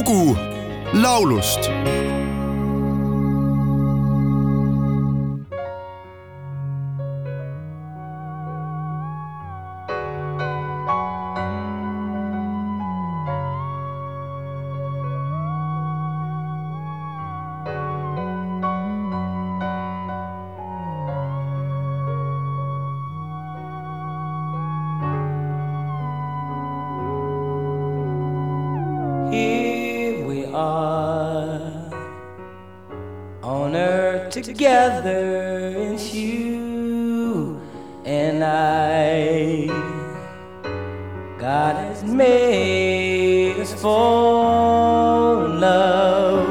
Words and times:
lugu 0.00 0.36
laulust 0.92 1.60
are 30.60 31.90
on 33.42 33.74
earth 33.74 34.30
together, 34.30 35.74
it's 35.92 36.12
you 36.12 37.60
and 38.04 38.44
I. 38.44 39.66
God 41.38 41.74
has 41.76 42.04
made 42.04 43.56
us 43.58 43.72
for 43.74 45.48
love, 45.66 46.48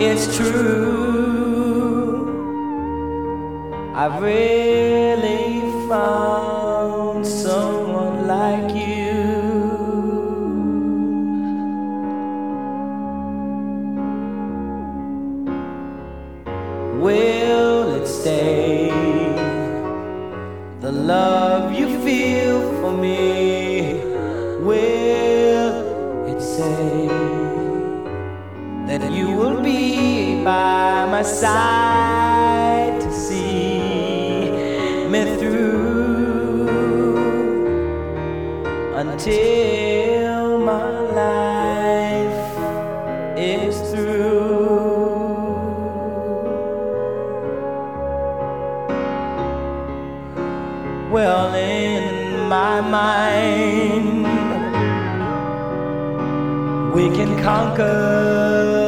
it's 0.00 0.24
true. 0.36 1.52
I 3.94 4.06
really 4.18 5.60
found 5.88 6.41
Will 17.02 17.94
it 18.00 18.06
stay? 18.06 18.88
The 20.80 20.92
love 20.92 21.72
you 21.74 21.88
feel 22.04 22.60
for 22.80 22.92
me, 22.96 23.94
will 24.60 25.74
it 26.28 26.40
say 26.40 27.08
that 28.86 29.10
you 29.10 29.32
will 29.32 29.60
be 29.60 30.44
by 30.44 31.06
my 31.10 31.22
side 31.22 33.00
to 33.00 33.12
see 33.12 34.52
me 35.10 35.36
through 35.38 36.68
until 38.94 39.81
well 51.12 51.54
in 51.54 52.48
my 52.48 52.80
mind. 52.80 54.24
We 56.94 57.14
can 57.14 57.42
conquer 57.42 58.81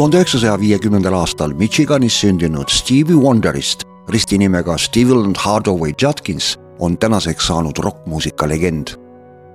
tuhande 0.00 0.16
üheksasaja 0.16 0.60
viiekümnendal 0.60 1.12
aastal 1.12 1.52
Michiganis 1.52 2.14
sündinud 2.22 2.70
Stevie 2.72 3.16
Wonderist 3.20 3.82
ristinimega 4.08 4.78
Steven 4.78 5.34
Hardaway 5.38 5.92
Judkins 6.02 6.58
on 6.78 6.98
tänaseks 6.98 7.46
saanud 7.46 7.78
rokkmuusika 7.78 8.48
legend. 8.48 8.88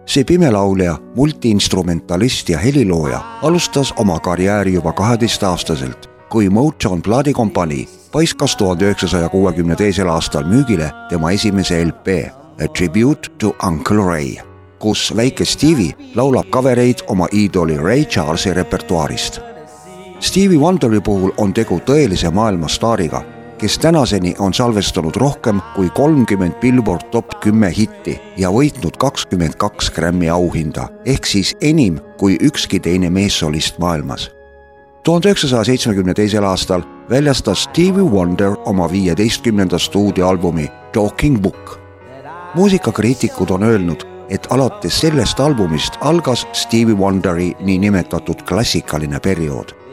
see 0.05 0.23
pimelaulja, 0.23 0.97
multiinstrumentalist 1.15 2.49
ja 2.49 2.57
helilooja 2.57 3.19
alustas 3.41 3.93
oma 3.97 4.19
karjääri 4.19 4.73
juba 4.73 4.93
kaheteistaastaselt, 4.93 6.09
kui 6.29 6.49
Motown 6.49 7.01
plaadikompanii 7.01 7.89
paiskas 8.11 8.55
tuhande 8.55 8.85
üheksasaja 8.85 9.29
kuuekümne 9.29 9.75
teisel 9.75 10.07
aastal 10.07 10.43
müügile 10.43 10.91
tema 11.09 11.31
esimese 11.31 11.85
LP 11.85 12.07
A 12.65 12.67
Tribute 12.77 13.29
to 13.37 13.55
Uncle 13.67 14.05
Ray, 14.05 14.35
kus 14.79 15.13
väike 15.15 15.45
Stevie 15.45 15.97
laulab 16.15 16.49
kavereid 16.49 17.01
oma 17.07 17.27
iidoli 17.33 17.77
Ray 17.77 18.05
Charlesi 18.05 18.53
repertuaarist 18.53 19.54
Stevie 20.19 20.57
Wonderi 20.57 21.01
puhul 21.01 21.31
on 21.37 21.53
tegu 21.53 21.75
tõelise 21.83 22.29
maailmastaariga, 22.31 23.19
kes 23.59 23.75
tänaseni 23.83 24.31
on 24.39 24.53
salvestanud 24.53 25.15
rohkem 25.19 25.59
kui 25.75 25.89
kolmkümmend 25.89 26.55
Billboard 26.61 27.09
top 27.11 27.35
kümme 27.43 27.67
hitti 27.77 28.15
ja 28.37 28.49
võitnud 28.51 28.95
kakskümmend 28.99 29.59
kaks 29.59 29.91
Grammy 29.91 30.29
auhinda 30.31 30.87
ehk 31.05 31.27
siis 31.27 31.51
enim 31.61 31.99
kui 32.19 32.37
ükski 32.41 32.79
teine 32.79 33.09
meessolist 33.09 33.79
maailmas. 33.79 34.31
tuhande 35.03 35.27
üheksasaja 35.27 35.63
seitsmekümne 35.63 36.13
teisel 36.13 36.43
aastal 36.43 36.81
väljastas 37.09 37.63
Stevie 37.63 38.09
Wonder 38.09 38.55
oma 38.65 38.91
viieteistkümnenda 38.91 39.79
stuudioalbumi 39.79 40.71
Talking 40.93 41.41
Book. 41.41 41.79
muusikakriitikud 42.55 43.49
on 43.49 43.63
öelnud, 43.63 44.07
et 44.29 44.47
alates 44.49 44.99
sellest 44.99 45.39
albumist 45.39 45.97
algas 46.01 46.47
Stevie 46.53 46.95
Wonderi 46.95 47.53
niinimetatud 47.59 48.43
klassikaline 48.47 49.19
periood 49.19 49.84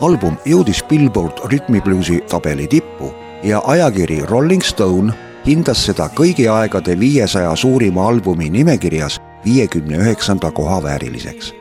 album 0.00 0.36
jõudis 0.46 0.82
Billboard 0.88 1.42
rütmibluusi 1.52 2.20
tabeli 2.30 2.66
tippu 2.66 3.12
ja 3.42 3.62
ajakiri 3.66 4.22
Rolling 4.26 4.62
Stone 4.62 5.12
hindas 5.46 5.82
seda 5.86 6.08
kõigi 6.14 6.48
aegade 6.50 6.98
viiesaja 6.98 7.54
suurima 7.56 8.08
albumi 8.08 8.50
nimekirjas 8.50 9.20
viiekümne 9.44 9.98
üheksanda 9.98 10.50
koha 10.50 10.82
vääriliseks. 10.82 11.54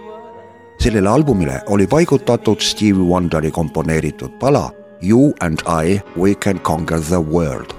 sellele 0.80 1.10
albumile 1.10 1.62
oli 1.66 1.88
paigutatud 1.88 2.60
Stevie 2.60 3.10
Wonderi 3.10 3.52
komponeeritud 3.52 4.40
pala 4.40 4.72
You 5.02 5.34
and 5.40 5.60
I, 5.84 6.02
we 6.18 6.36
can 6.36 6.60
conquer 6.60 7.02
the 7.02 7.22
world. 7.22 7.74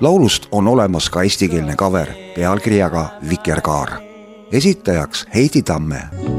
laulust 0.00 0.46
on 0.50 0.68
olemas 0.68 1.10
ka 1.10 1.22
eestikeelne 1.22 1.76
cover 1.76 2.08
pealkirjaga 2.34 3.08
Vikerkaar. 3.30 3.90
esitajaks 4.52 5.26
Heidi 5.34 5.62
Tamme 5.62 6.35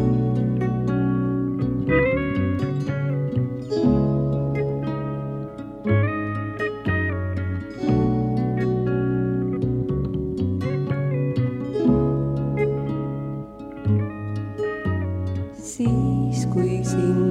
kui 16.97 17.26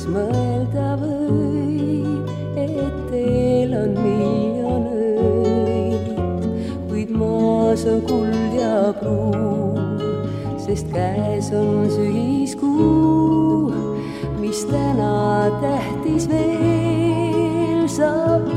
kes 0.00 0.08
mõelda 0.08 0.94
võib, 0.96 2.28
et 2.56 3.00
teel 3.10 3.74
on 3.76 3.90
miljon 4.00 4.86
öid, 4.96 6.06
kuid 6.88 7.12
maas 7.12 7.84
on 7.84 8.00
kuld 8.08 8.56
ja 8.56 8.94
pruun, 8.96 10.00
sest 10.64 10.88
käes 10.94 11.50
on 11.52 11.84
sügiskuu, 11.92 13.74
mis 14.40 14.64
täna 14.72 15.52
tähtis 15.60 16.30
veel 16.32 17.84
saab 17.84 18.48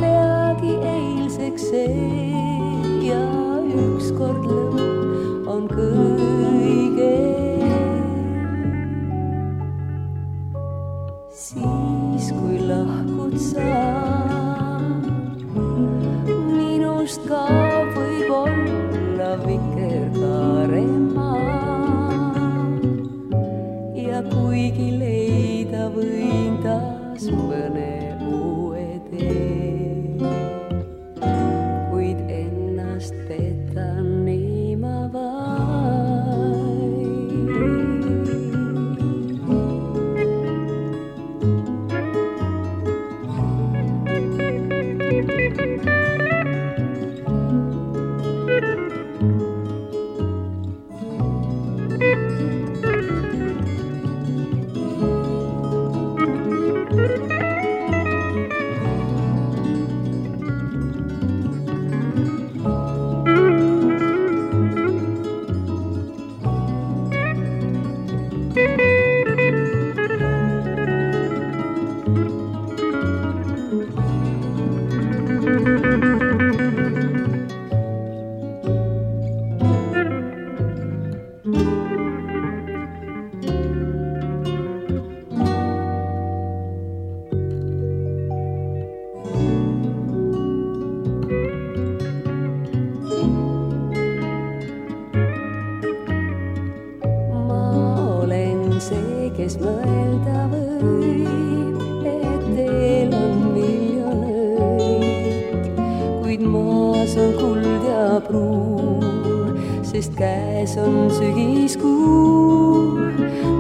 sest 110.03 110.17
käes 110.19 110.77
on 110.77 111.11
sügiskuu, 111.11 113.00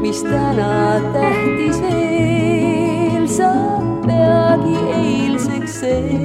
mis 0.01 0.23
täna 0.23 0.99
tähtis 1.13 1.79
veel 1.81 3.27
saab 3.31 4.03
peagi 4.03 4.75
eilseks 4.97 5.79
see 5.79 6.22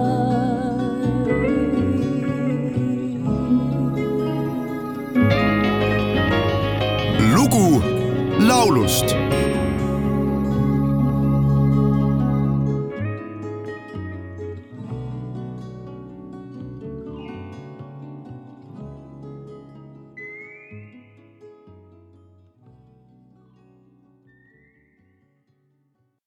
lugu 7.35 7.83
laulust 8.41 9.18